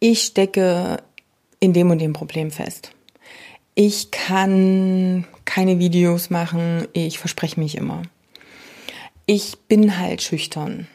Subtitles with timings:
[0.00, 1.02] ich stecke
[1.60, 2.92] in dem und dem Problem fest.
[3.74, 8.02] Ich kann keine Videos machen, ich verspreche mich immer.
[9.26, 10.88] Ich bin halt schüchtern.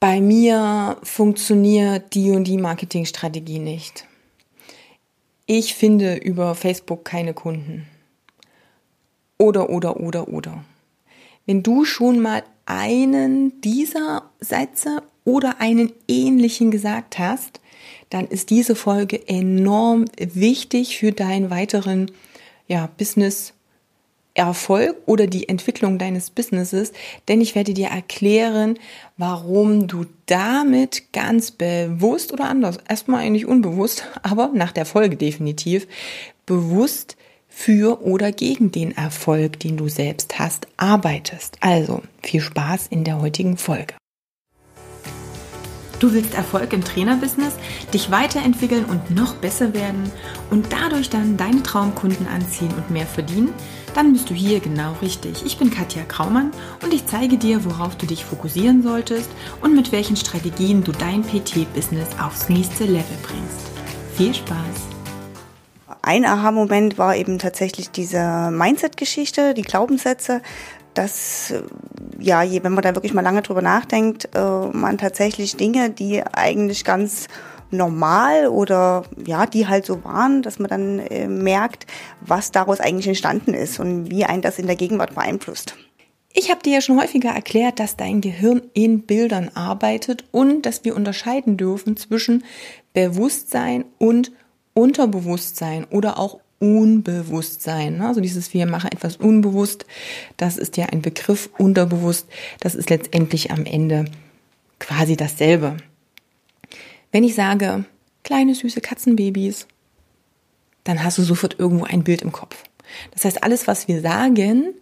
[0.00, 4.06] Bei mir funktioniert die und die Marketingstrategie nicht.
[5.46, 7.86] Ich finde über Facebook keine Kunden.
[9.38, 10.64] Oder, oder, oder, oder.
[11.46, 17.60] Wenn du schon mal einen dieser Sätze oder einen ähnlichen gesagt hast,
[18.10, 22.10] dann ist diese Folge enorm wichtig für deinen weiteren
[22.68, 23.54] ja, Business
[24.34, 26.92] Erfolg oder die Entwicklung deines Businesses,
[27.28, 28.78] denn ich werde dir erklären,
[29.18, 35.86] warum du damit ganz bewusst oder anders, erstmal eigentlich unbewusst, aber nach der Folge definitiv,
[36.46, 37.16] bewusst
[37.48, 41.58] für oder gegen den Erfolg, den du selbst hast, arbeitest.
[41.60, 43.94] Also viel Spaß in der heutigen Folge.
[46.02, 47.54] Du willst Erfolg im Trainerbusiness,
[47.94, 50.10] dich weiterentwickeln und noch besser werden
[50.50, 53.54] und dadurch dann deine Traumkunden anziehen und mehr verdienen?
[53.94, 55.46] Dann bist du hier genau richtig.
[55.46, 56.50] Ich bin Katja Kraumann
[56.82, 61.22] und ich zeige dir, worauf du dich fokussieren solltest und mit welchen Strategien du dein
[61.22, 63.70] PT-Business aufs nächste Level bringst.
[64.16, 64.58] Viel Spaß!
[66.02, 70.42] Ein Aha-Moment war eben tatsächlich diese Mindset-Geschichte, die Glaubenssätze,
[70.94, 71.54] dass
[72.22, 76.84] ja, wenn man da wirklich mal lange drüber nachdenkt, äh, man tatsächlich Dinge, die eigentlich
[76.84, 77.26] ganz
[77.70, 81.86] normal oder ja, die halt so waren, dass man dann äh, merkt,
[82.20, 85.74] was daraus eigentlich entstanden ist und wie ein das in der Gegenwart beeinflusst.
[86.34, 90.84] Ich habe dir ja schon häufiger erklärt, dass dein Gehirn in Bildern arbeitet und dass
[90.84, 92.44] wir unterscheiden dürfen zwischen
[92.94, 94.32] Bewusstsein und
[94.74, 98.00] Unterbewusstsein oder auch Unbewusstsein.
[98.00, 99.84] Also dieses wir machen etwas unbewusst,
[100.36, 102.28] das ist ja ein Begriff unterbewusst,
[102.60, 104.04] das ist letztendlich am Ende
[104.78, 105.76] quasi dasselbe.
[107.10, 107.84] Wenn ich sage,
[108.22, 109.66] kleine süße Katzenbabys,
[110.84, 112.62] dann hast du sofort irgendwo ein Bild im Kopf.
[113.10, 114.72] Das heißt, alles, was wir sagen,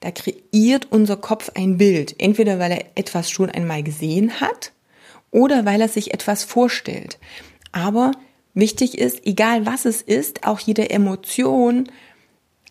[0.00, 2.16] da kreiert unser Kopf ein Bild.
[2.18, 4.72] Entweder weil er etwas schon einmal gesehen hat
[5.30, 7.20] oder weil er sich etwas vorstellt.
[7.70, 8.10] Aber
[8.54, 11.88] Wichtig ist, egal was es ist, auch jede Emotion,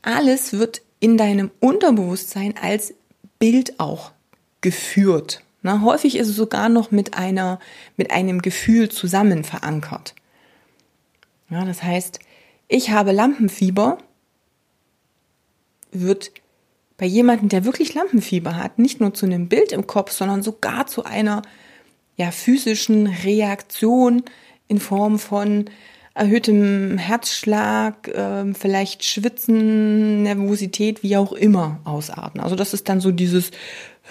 [0.01, 2.94] alles wird in deinem Unterbewusstsein als
[3.40, 4.12] Bild auch
[4.62, 5.41] geführt.
[5.62, 7.59] Na, häufig ist es sogar noch mit einer,
[7.97, 10.16] mit einem Gefühl zusammen verankert.
[11.50, 12.19] Ja, das heißt,
[12.67, 13.97] ich habe Lampenfieber,
[15.91, 16.31] wird
[16.97, 20.85] bei jemandem, der wirklich Lampenfieber hat, nicht nur zu einem Bild im Kopf, sondern sogar
[20.85, 21.41] zu einer
[22.16, 24.23] ja, physischen Reaktion,
[24.69, 25.66] in Form von
[26.13, 32.40] erhöhtem Herzschlag, äh, vielleicht Schwitzen, Nervosität, wie auch immer ausarten.
[32.40, 33.52] Also das ist dann so dieses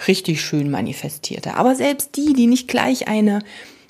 [0.07, 1.55] richtig schön manifestierte.
[1.55, 3.39] Aber selbst die, die nicht gleich eine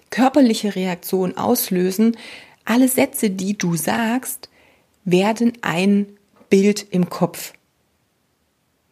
[0.09, 2.17] körperliche Reaktion auslösen,
[2.65, 4.49] alle Sätze, die du sagst,
[5.05, 6.07] werden ein
[6.49, 7.53] Bild im Kopf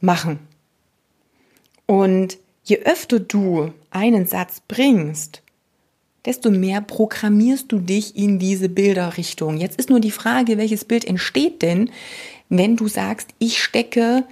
[0.02, 0.40] machen.
[1.86, 5.42] Und je öfter du einen Satz bringst,
[6.28, 9.56] desto mehr programmierst du dich in diese Bilderrichtung.
[9.56, 11.90] Jetzt ist nur die Frage, welches Bild entsteht denn,
[12.50, 14.26] wenn du sagst, ich stecke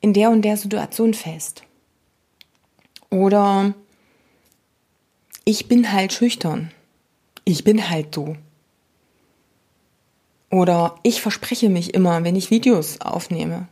[0.00, 1.62] in der und der Situation fest.
[3.08, 3.74] Oder
[5.44, 6.72] ich bin halt schüchtern.
[7.44, 8.36] Ich bin halt so.
[10.50, 13.68] Oder ich verspreche mich immer, wenn ich Videos aufnehme.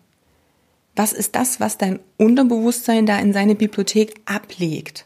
[0.95, 5.05] Was ist das, was dein Unterbewusstsein da in seine Bibliothek ablegt?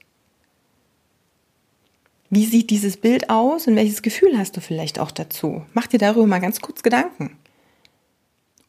[2.35, 5.67] Wie sieht dieses Bild aus und welches Gefühl hast du vielleicht auch dazu?
[5.75, 7.37] Mach dir darüber mal ganz kurz Gedanken.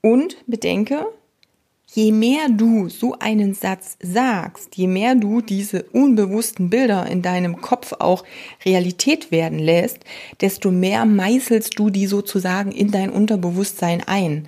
[0.01, 1.05] Und bedenke,
[1.93, 7.61] je mehr du so einen Satz sagst, je mehr du diese unbewussten Bilder in deinem
[7.61, 8.25] Kopf auch
[8.65, 9.99] Realität werden lässt,
[10.41, 14.45] desto mehr meißelst du die sozusagen in dein Unterbewusstsein ein.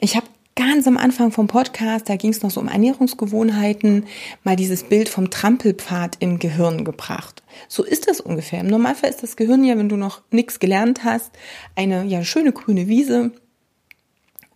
[0.00, 0.26] Ich habe
[0.58, 4.06] ganz am Anfang vom Podcast, da ging es noch so um Ernährungsgewohnheiten,
[4.42, 7.44] mal dieses Bild vom Trampelpfad im Gehirn gebracht.
[7.68, 8.58] So ist das ungefähr.
[8.58, 11.30] Im Normalfall ist das Gehirn ja, wenn du noch nichts gelernt hast,
[11.76, 13.30] eine ja schöne grüne Wiese.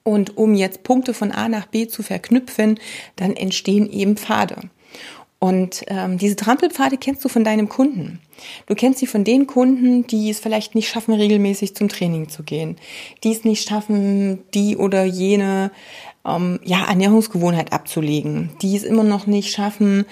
[0.02, 2.80] Und um jetzt Punkte von A nach B zu verknüpfen,
[3.14, 4.70] dann entstehen eben Pfade.
[5.42, 8.20] Und ähm, diese Trampelpfade kennst du von deinem Kunden.
[8.66, 12.44] Du kennst sie von den Kunden, die es vielleicht nicht schaffen, regelmäßig zum Training zu
[12.44, 12.76] gehen,
[13.24, 15.72] die es nicht schaffen, die oder jene
[16.24, 20.04] ähm, ja, Ernährungsgewohnheit abzulegen, die es immer noch nicht schaffen,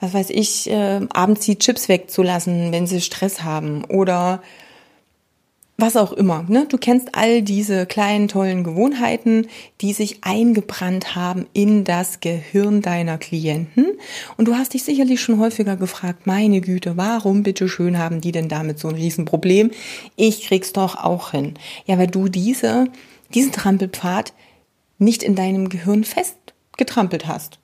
[0.00, 4.42] was weiß ich, äh, abends die Chips wegzulassen, wenn sie Stress haben oder
[5.78, 6.44] was auch immer.
[6.48, 6.66] Ne?
[6.68, 9.48] Du kennst all diese kleinen, tollen Gewohnheiten,
[9.80, 13.86] die sich eingebrannt haben in das Gehirn deiner Klienten.
[14.36, 18.48] Und du hast dich sicherlich schon häufiger gefragt, meine Güte, warum bitteschön haben die denn
[18.48, 19.70] damit so ein Riesenproblem?
[20.16, 21.54] Ich krieg's doch auch hin.
[21.86, 22.88] Ja, weil du diese,
[23.34, 24.32] diesen Trampelpfad
[24.98, 27.58] nicht in deinem Gehirn festgetrampelt hast.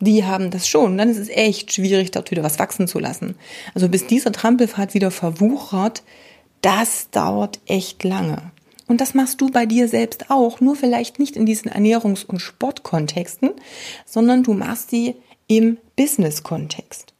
[0.00, 0.96] Die haben das schon.
[0.96, 3.34] Dann ist es echt schwierig, dort wieder was wachsen zu lassen.
[3.74, 6.04] Also bis dieser Trampelpfad wieder verwuchert,
[6.60, 8.52] das dauert echt lange.
[8.86, 12.40] Und das machst du bei dir selbst auch, nur vielleicht nicht in diesen Ernährungs- und
[12.40, 13.50] Sportkontexten,
[14.06, 15.14] sondern du machst sie
[15.46, 17.12] im Business-Kontext.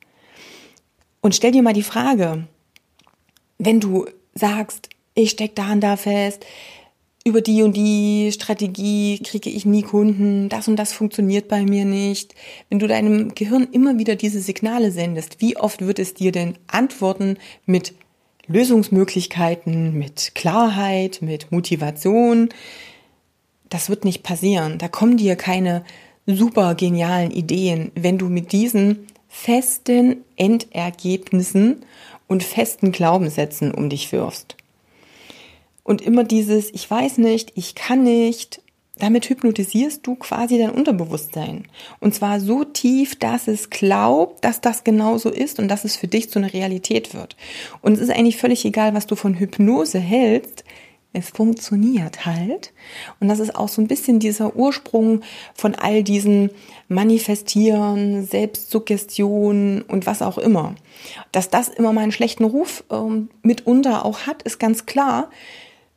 [1.21, 2.47] Und stell dir mal die Frage,
[3.59, 6.47] wenn du sagst, ich steck da und da fest,
[7.25, 11.85] über die und die Strategie kriege ich nie Kunden, das und das funktioniert bei mir
[11.85, 12.35] nicht.
[12.71, 16.57] Wenn du deinem Gehirn immer wieder diese Signale sendest, wie oft wird es dir denn
[16.69, 17.37] antworten
[17.67, 17.95] mit
[18.49, 22.49] Lösungsmöglichkeiten, mit Klarheit, mit Motivation.
[23.69, 24.79] Das wird nicht passieren.
[24.79, 25.85] Da kommen dir keine
[26.27, 31.85] super genialen Ideen, wenn du mit diesen festen Endergebnissen
[32.27, 34.57] und festen Glaubenssätzen um dich wirfst.
[35.85, 38.61] Und immer dieses, ich weiß nicht, ich kann nicht,
[38.99, 41.65] damit hypnotisierst du quasi dein Unterbewusstsein.
[42.01, 46.09] Und zwar so tief, dass es glaubt, dass das genauso ist und dass es für
[46.09, 47.37] dich zu einer Realität wird.
[47.81, 50.65] Und es ist eigentlich völlig egal, was du von Hypnose hältst.
[51.15, 52.73] Es funktioniert halt.
[53.19, 55.23] Und das ist auch so ein bisschen dieser Ursprung
[55.55, 56.51] von all diesen
[56.89, 60.75] Manifestieren, Selbstsuggestionen und was auch immer.
[61.33, 65.31] Dass das immer mal einen schlechten Ruf ähm, mitunter auch hat, ist ganz klar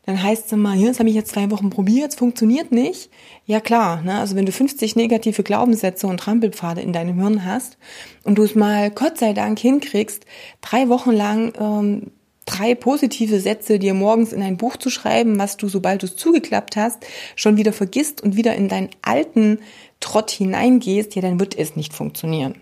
[0.06, 3.10] dann heißt es immer, ja, das habe ich jetzt drei Wochen probiert, es funktioniert nicht.
[3.46, 4.20] Ja klar, ne?
[4.20, 7.78] also wenn du 50 negative Glaubenssätze und Trampelpfade in deinem Hirn hast
[8.24, 10.26] und du es mal Gott sei Dank hinkriegst,
[10.62, 12.12] drei Wochen lang ähm,
[12.46, 16.16] drei positive Sätze dir morgens in ein Buch zu schreiben, was du, sobald du es
[16.16, 17.06] zugeklappt hast,
[17.36, 19.60] schon wieder vergisst und wieder in deinen alten
[20.00, 22.56] Trott hineingehst, ja, dann wird es nicht funktionieren.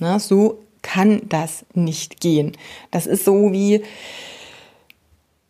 [0.00, 2.52] Na, so kann das nicht gehen.
[2.90, 3.82] Das ist so wie,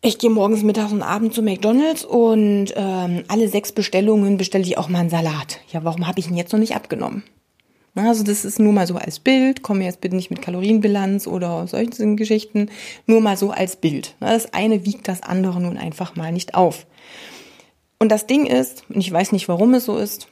[0.05, 4.77] ich gehe morgens, mittags und abends zu McDonalds und ähm, alle sechs Bestellungen bestelle ich
[4.77, 5.59] auch mal einen Salat.
[5.71, 7.23] Ja, warum habe ich ihn jetzt noch nicht abgenommen?
[7.95, 11.65] Also das ist nur mal so als Bild, komme jetzt bitte nicht mit Kalorienbilanz oder
[11.65, 12.69] solchen Geschichten,
[13.07, 14.15] nur mal so als Bild.
[14.19, 16.85] Das eine wiegt das andere nun einfach mal nicht auf.
[17.97, 20.27] Und das Ding ist, und ich weiß nicht, warum es so ist,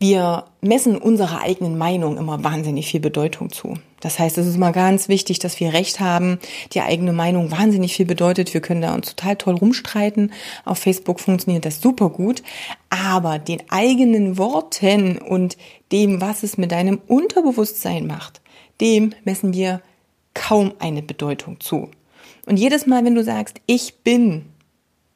[0.00, 3.74] wir messen unserer eigenen Meinung immer wahnsinnig viel Bedeutung zu.
[4.00, 6.38] Das heißt, es ist mal ganz wichtig, dass wir Recht haben.
[6.72, 8.54] Die eigene Meinung wahnsinnig viel bedeutet.
[8.54, 10.32] Wir können da uns total toll rumstreiten.
[10.64, 12.44] Auf Facebook funktioniert das super gut.
[12.90, 15.56] Aber den eigenen Worten und
[15.90, 18.40] dem, was es mit deinem Unterbewusstsein macht,
[18.80, 19.82] dem messen wir
[20.32, 21.90] kaum eine Bedeutung zu.
[22.46, 24.46] Und jedes Mal, wenn du sagst, ich bin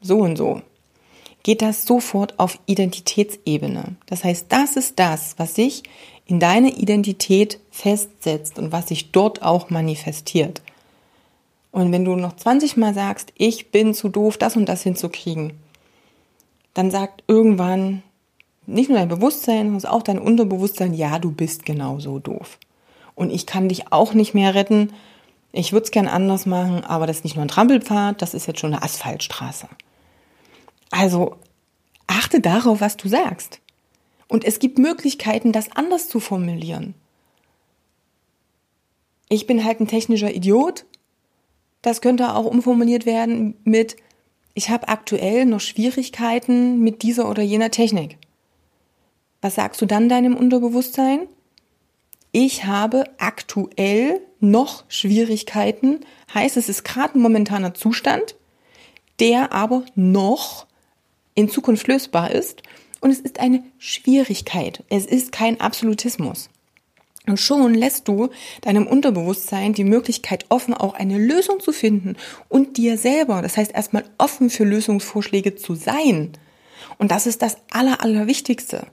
[0.00, 0.60] so und so,
[1.42, 3.96] geht das sofort auf Identitätsebene.
[4.06, 5.82] Das heißt, das ist das, was sich
[6.26, 10.62] in deine Identität festsetzt und was sich dort auch manifestiert.
[11.72, 15.54] Und wenn du noch 20 Mal sagst, ich bin zu doof, das und das hinzukriegen,
[16.74, 18.02] dann sagt irgendwann
[18.66, 22.58] nicht nur dein Bewusstsein, sondern auch dein Unterbewusstsein, ja, du bist genauso doof.
[23.14, 24.92] Und ich kann dich auch nicht mehr retten.
[25.50, 28.46] Ich würde es gern anders machen, aber das ist nicht nur ein Trampelpfad, das ist
[28.46, 29.68] jetzt schon eine Asphaltstraße.
[31.02, 31.34] Also
[32.06, 33.58] achte darauf, was du sagst.
[34.28, 36.94] Und es gibt Möglichkeiten, das anders zu formulieren.
[39.28, 40.84] Ich bin halt ein technischer Idiot.
[41.82, 43.96] Das könnte auch umformuliert werden mit,
[44.54, 48.16] ich habe aktuell noch Schwierigkeiten mit dieser oder jener Technik.
[49.40, 51.26] Was sagst du dann deinem Unterbewusstsein?
[52.30, 55.98] Ich habe aktuell noch Schwierigkeiten,
[56.32, 58.36] heißt es ist gerade ein momentaner Zustand,
[59.18, 60.68] der aber noch
[61.34, 62.62] in Zukunft lösbar ist.
[63.00, 64.84] Und es ist eine Schwierigkeit.
[64.88, 66.48] Es ist kein Absolutismus.
[67.26, 68.30] Und schon lässt du
[68.62, 72.16] deinem Unterbewusstsein die Möglichkeit offen, auch eine Lösung zu finden
[72.48, 76.32] und dir selber, das heißt erstmal offen für Lösungsvorschläge zu sein.
[76.98, 78.86] Und das ist das Aller, Allerwichtigste.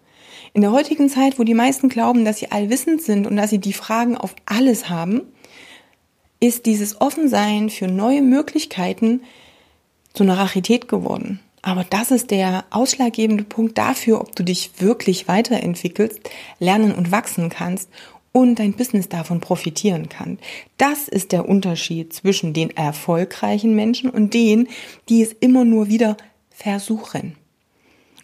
[0.53, 3.59] In der heutigen Zeit, wo die meisten glauben, dass sie allwissend sind und dass sie
[3.59, 5.21] die Fragen auf alles haben,
[6.39, 9.21] ist dieses Offensein für neue Möglichkeiten
[10.13, 11.39] zu einer Rarität geworden.
[11.61, 16.21] Aber das ist der ausschlaggebende Punkt dafür, ob du dich wirklich weiterentwickelst,
[16.59, 17.89] lernen und wachsen kannst
[18.31, 20.39] und dein Business davon profitieren kann.
[20.77, 24.67] Das ist der Unterschied zwischen den erfolgreichen Menschen und denen,
[25.09, 26.15] die es immer nur wieder
[26.49, 27.35] versuchen.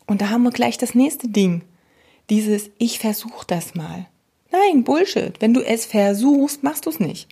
[0.05, 1.63] Und da haben wir gleich das nächste Ding.
[2.29, 4.07] Dieses Ich versuch das mal.
[4.51, 5.41] Nein, Bullshit.
[5.41, 7.27] Wenn du es versuchst, machst du es nicht.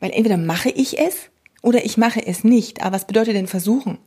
[0.00, 1.30] Weil entweder mache ich es
[1.62, 2.82] Oder ich mache es nicht.
[2.82, 3.98] Aber was bedeutet denn versuchen?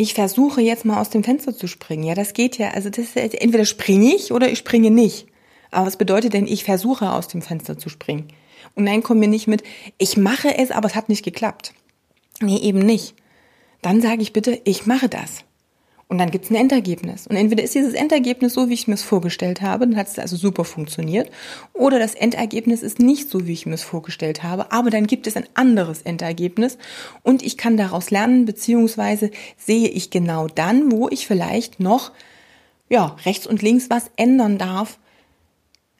[0.00, 2.04] Ich versuche jetzt mal aus dem Fenster zu springen.
[2.04, 2.70] Ja, das geht ja.
[2.70, 5.26] Also das entweder springe ich oder ich springe nicht.
[5.70, 8.28] Aber was bedeutet denn, ich versuche aus dem Fenster zu springen?
[8.74, 9.62] Und nein, komm mir nicht mit,
[9.98, 11.74] ich mache es, aber es hat nicht geklappt.
[12.40, 13.14] Nee, eben nicht.
[13.82, 15.44] Dann sage ich bitte, ich mache das.
[16.10, 17.28] Und dann gibt's ein Endergebnis.
[17.28, 20.18] Und entweder ist dieses Endergebnis so, wie ich mir es vorgestellt habe, dann hat es
[20.18, 21.30] also super funktioniert,
[21.72, 25.28] oder das Endergebnis ist nicht so, wie ich mir es vorgestellt habe, aber dann gibt
[25.28, 26.78] es ein anderes Endergebnis
[27.22, 32.10] und ich kann daraus lernen, beziehungsweise sehe ich genau dann, wo ich vielleicht noch
[32.88, 34.98] ja, rechts und links was ändern darf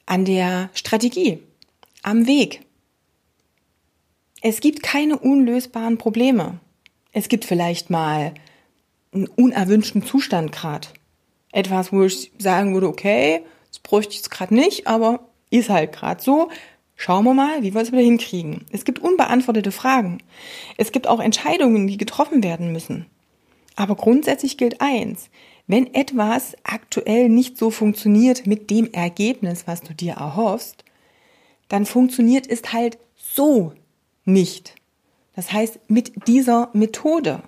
[0.05, 1.39] an der Strategie,
[2.03, 2.65] am Weg.
[4.41, 6.59] Es gibt keine unlösbaren Probleme.
[7.13, 8.33] Es gibt vielleicht mal
[9.13, 10.87] einen unerwünschten Zustand gerade.
[11.51, 15.91] Etwas, wo ich sagen würde, okay, das bräuchte ich jetzt gerade nicht, aber ist halt
[15.91, 16.49] gerade so.
[16.95, 18.65] Schauen wir mal, wie wir es wieder hinkriegen.
[18.71, 20.19] Es gibt unbeantwortete Fragen.
[20.77, 23.07] Es gibt auch Entscheidungen, die getroffen werden müssen.
[23.75, 25.29] Aber grundsätzlich gilt eins.
[25.67, 30.83] Wenn etwas aktuell nicht so funktioniert mit dem Ergebnis, was du dir erhoffst,
[31.69, 33.73] dann funktioniert es halt so
[34.25, 34.75] nicht.
[35.35, 37.41] Das heißt, mit dieser Methode.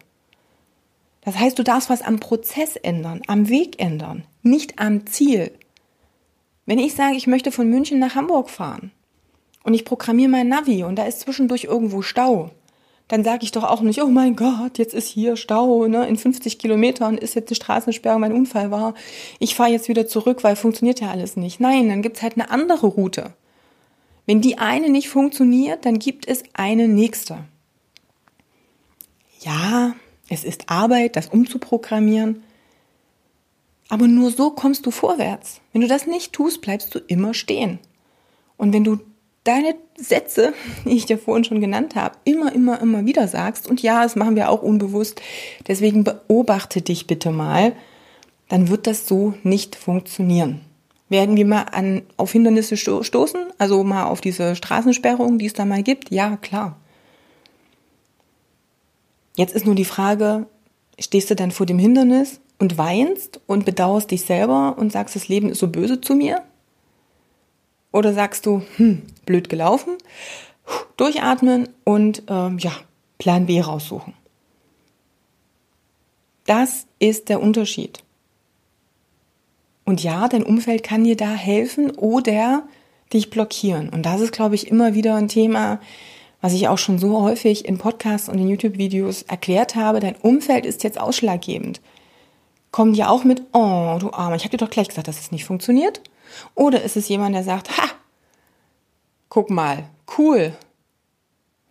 [1.25, 5.51] Das heißt, du darfst was am Prozess ändern, am Weg ändern, nicht am Ziel.
[6.65, 8.92] Wenn ich sage, ich möchte von München nach Hamburg fahren
[9.63, 12.51] und ich programmiere mein Navi und da ist zwischendurch irgendwo Stau,
[13.08, 16.18] dann sage ich doch auch nicht, oh mein Gott, jetzt ist hier Stau, ne, in
[16.18, 18.94] 50 Kilometern ist jetzt die Straßensperrung, mein Unfall war,
[19.39, 21.60] ich fahre jetzt wieder zurück, weil funktioniert ja alles nicht.
[21.60, 23.34] Nein, dann gibt's halt eine andere Route.
[24.25, 27.39] Wenn die eine nicht funktioniert, dann gibt es eine nächste.
[29.42, 29.94] Ja,
[30.30, 32.44] es ist Arbeit, das umzuprogrammieren.
[33.89, 35.62] Aber nur so kommst du vorwärts.
[35.72, 37.80] Wenn du das nicht tust, bleibst du immer stehen.
[38.58, 39.00] Und wenn du
[39.44, 40.53] deine Sätze,
[40.86, 44.15] die ich dir vorhin schon genannt habe, immer, immer, immer wieder sagst, und ja, das
[44.15, 45.22] machen wir auch unbewusst,
[45.68, 47.74] deswegen beobachte dich bitte mal,
[48.50, 50.62] dann wird das so nicht funktionieren.
[51.10, 55.65] Werden wir mal an, auf Hindernisse stoßen, also mal auf diese Straßensperrung, die es da
[55.65, 56.10] mal gibt?
[56.12, 56.77] Ja, klar.
[59.35, 60.47] Jetzt ist nur die Frage,
[60.99, 65.27] stehst du dann vor dem Hindernis und weinst und bedauerst dich selber und sagst, das
[65.27, 66.43] Leben ist so böse zu mir?
[67.91, 69.97] Oder sagst du, hm, blöd gelaufen,
[70.97, 72.71] durchatmen und ähm, ja,
[73.17, 74.13] Plan B raussuchen.
[76.45, 78.03] Das ist der Unterschied.
[79.85, 82.63] Und ja, dein Umfeld kann dir da helfen oder
[83.11, 83.89] dich blockieren.
[83.89, 85.79] Und das ist, glaube ich, immer wieder ein Thema,
[86.43, 90.01] was ich auch schon so häufig in Podcasts und in YouTube-Videos erklärt habe.
[90.01, 91.79] Dein Umfeld ist jetzt ausschlaggebend.
[92.69, 95.31] Kommen die auch mit, oh, du Armer, ich habe dir doch gleich gesagt, dass es
[95.31, 96.01] nicht funktioniert?
[96.53, 97.83] Oder ist es jemand, der sagt, ha,
[99.29, 100.53] guck mal, cool,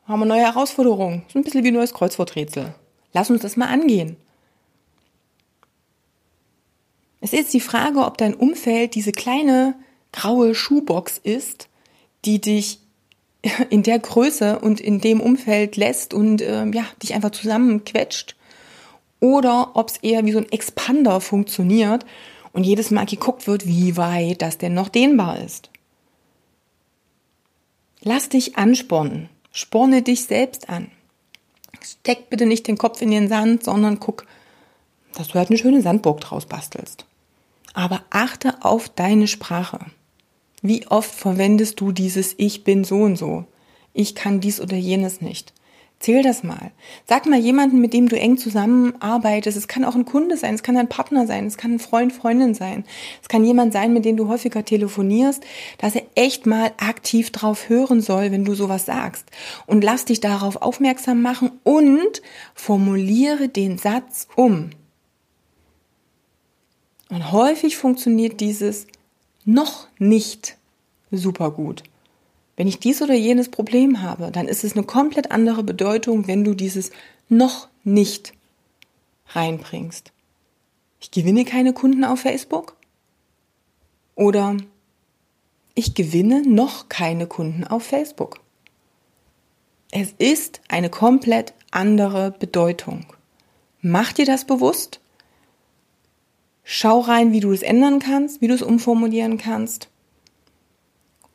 [0.09, 1.27] haben wir neue Herausforderungen.
[1.31, 2.75] So ein bisschen wie ein neues Kreuzworträtsel.
[3.13, 4.17] Lass uns das mal angehen.
[7.21, 9.75] Es ist die Frage, ob dein Umfeld diese kleine
[10.13, 11.69] graue Schuhbox ist,
[12.25, 12.82] die dich
[13.71, 18.37] in der Größe und in dem Umfeld lässt und äh, ja, dich einfach zusammenquetscht.
[19.21, 22.05] Oder ob es eher wie so ein Expander funktioniert
[22.53, 25.71] und jedes Mal geguckt wird, wie weit das denn noch dehnbar ist.
[28.01, 29.29] Lass dich anspornen.
[29.53, 30.91] Sporne dich selbst an.
[31.81, 34.27] Steck bitte nicht den Kopf in den Sand, sondern guck,
[35.15, 37.05] dass du halt eine schöne Sandburg draus bastelst.
[37.75, 39.79] Aber achte auf deine Sprache.
[40.63, 43.45] Wie oft verwendest du dieses Ich bin so und so?
[43.93, 45.53] Ich kann dies oder jenes nicht.
[45.99, 46.73] Zähl das mal.
[47.07, 49.57] Sag mal jemanden, mit dem du eng zusammenarbeitest.
[49.57, 52.13] Es kann auch ein Kunde sein, es kann ein Partner sein, es kann ein Freund,
[52.13, 52.85] Freundin sein.
[53.23, 55.45] Es kann jemand sein, mit dem du häufiger telefonierst,
[55.79, 59.27] dass er echt mal aktiv drauf hören soll, wenn du sowas sagst.
[59.67, 62.23] Und lass dich darauf aufmerksam machen und
[62.55, 64.71] formuliere den Satz um.
[67.11, 68.87] Und häufig funktioniert dieses
[69.45, 70.57] noch nicht
[71.11, 71.83] super gut.
[72.57, 76.45] Wenn ich dies oder jenes Problem habe, dann ist es eine komplett andere Bedeutung, wenn
[76.45, 76.91] du dieses
[77.29, 78.35] noch nicht
[79.29, 80.13] reinbringst.
[81.01, 82.77] Ich gewinne keine Kunden auf Facebook
[84.15, 84.57] oder
[85.75, 88.41] ich gewinne noch keine Kunden auf Facebook.
[89.91, 93.07] Es ist eine komplett andere Bedeutung.
[93.81, 95.01] Mach dir das bewusst
[96.65, 99.89] Schau rein, wie du es ändern kannst, wie du es umformulieren kannst.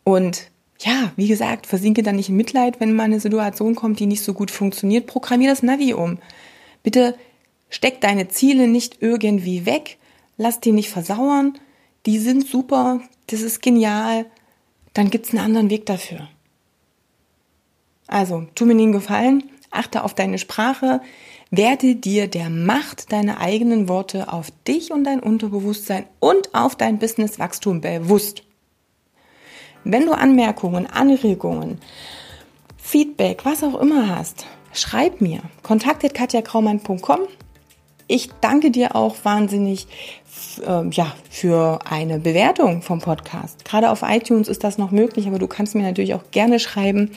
[0.04, 4.06] Und ja, wie gesagt, versinke dann nicht in Mitleid, wenn mal eine Situation kommt, die
[4.06, 5.08] nicht so gut funktioniert.
[5.08, 6.20] Programmier das Navi um.
[6.84, 7.16] Bitte
[7.70, 9.98] steck deine Ziele nicht irgendwie weg.
[10.38, 11.58] Lass die nicht versauern.
[12.06, 13.02] Die sind super.
[13.28, 14.26] Das ist genial.
[14.94, 16.30] Dann gibt's einen anderen Weg dafür.
[18.08, 19.44] Also, tu mir den Gefallen,
[19.78, 21.02] achte auf deine Sprache,
[21.50, 27.00] werde dir der Macht deiner eigenen Worte auf dich und dein Unterbewusstsein und auf dein
[27.00, 28.44] Businesswachstum bewusst.
[29.84, 31.80] Wenn du Anmerkungen, Anregungen,
[32.78, 35.42] Feedback, was auch immer hast, schreib mir.
[35.64, 37.22] Kontaktet katjakraumann.com.
[38.10, 39.88] Ich danke dir auch wahnsinnig
[40.66, 43.66] äh, ja, für eine Bewertung vom Podcast.
[43.66, 47.12] Gerade auf iTunes ist das noch möglich, aber du kannst mir natürlich auch gerne schreiben,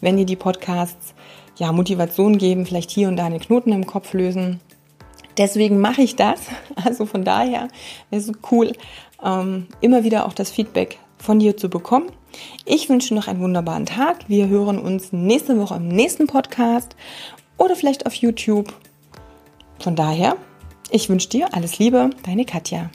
[0.00, 1.14] wenn dir die Podcasts
[1.56, 4.60] ja, Motivation geben, vielleicht hier und da einen Knoten im Kopf lösen.
[5.38, 6.40] Deswegen mache ich das.
[6.84, 7.68] Also von daher
[8.10, 8.72] ist es cool,
[9.24, 12.12] ähm, immer wieder auch das Feedback von dir zu bekommen.
[12.64, 14.28] Ich wünsche noch einen wunderbaren Tag.
[14.28, 16.94] Wir hören uns nächste Woche im nächsten Podcast
[17.56, 18.72] oder vielleicht auf YouTube.
[19.80, 20.36] Von daher,
[20.90, 22.90] ich wünsche dir alles Liebe, deine Katja.